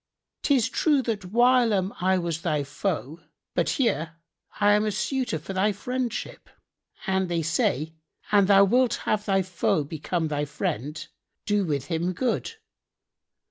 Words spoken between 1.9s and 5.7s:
I was thy foe but here am I a suitor for